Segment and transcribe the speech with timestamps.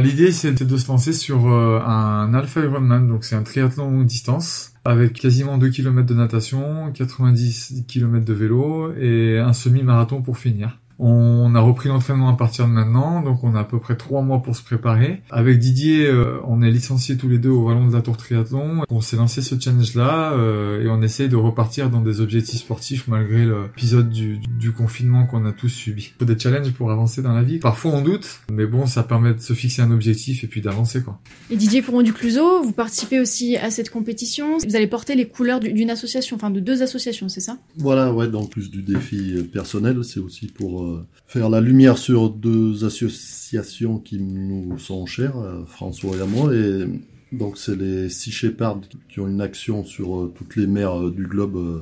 [0.00, 4.06] L'idée, c'était de se lancer sur euh, un Alpha Ironman, donc c'est un triathlon longue
[4.06, 10.38] distance, avec quasiment 2 km de natation, 90 km de vélo et un semi-marathon pour
[10.38, 10.78] finir.
[10.98, 14.22] On a repris l'entraînement à partir de maintenant, donc on a à peu près trois
[14.22, 15.22] mois pour se préparer.
[15.30, 18.82] Avec Didier, euh, on est licenciés tous les deux au Vallon de la Tour Triathlon.
[18.90, 23.06] On s'est lancé ce challenge-là euh, et on essaye de repartir dans des objectifs sportifs
[23.06, 26.12] malgré l'épisode du, du confinement qu'on a tous subi.
[26.14, 27.58] Il faut des challenges pour avancer dans la vie.
[27.58, 31.02] Parfois on doute, mais bon, ça permet de se fixer un objectif et puis d'avancer
[31.02, 31.20] quoi.
[31.50, 34.58] Et Didier Pouron du Cluseau, vous participez aussi à cette compétition.
[34.66, 37.56] Vous allez porter les couleurs du- d'une association, enfin de deux associations, c'est ça?
[37.76, 40.87] Voilà, ouais, donc plus du défi personnel, c'est aussi pour euh,
[41.26, 46.84] faire la lumière sur deux associations qui nous sont chères, euh, François et moi, et
[47.32, 51.10] donc c'est les Sea Shepherds qui ont une action sur euh, toutes les mers euh,
[51.10, 51.80] du globe euh,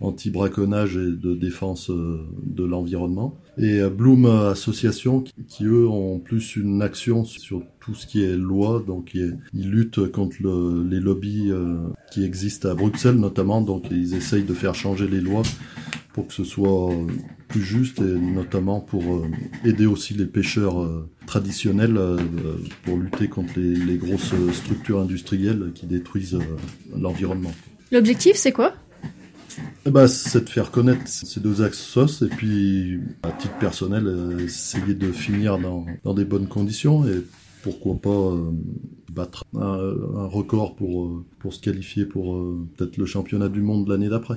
[0.00, 3.34] anti-braconnage et de défense euh, de l'environnement.
[3.58, 8.36] Et euh, Bloom Association qui, eux ont plus une action sur tout ce qui est
[8.36, 11.78] loi, donc ils, luttent contre le- les lobbies euh,
[12.12, 15.42] qui existent à Bruxelles notamment, donc ils essayent de faire changer les lois
[16.16, 17.06] pour que ce soit euh,
[17.46, 19.30] plus juste et notamment pour euh,
[19.64, 22.00] aider aussi les pêcheurs euh, traditionnels
[22.84, 26.38] pour lutter contre les, les grosses structures industrielles qui détruisent
[26.96, 27.52] l'environnement.
[27.92, 28.72] L'objectif, c'est quoi?
[29.84, 35.12] Ben, c'est de faire connaître ces deux axes et puis à titre personnel essayer de
[35.12, 37.22] finir dans, dans des bonnes conditions et
[37.62, 38.52] pourquoi pas euh,
[39.12, 43.88] battre un, un record pour, pour se qualifier pour euh, peut-être le championnat du monde
[43.88, 44.36] l'année d'après.